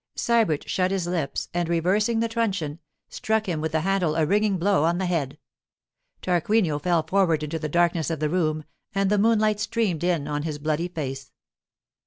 [0.17, 4.57] Sybert shut his lips, and reversing the truncheon, struck him with the handle a ringing
[4.57, 5.37] blow on the head.
[6.23, 8.63] Tarquinio fell forward into the darkness of the room,
[8.95, 11.31] and the moonlight streamed in on his bloody face.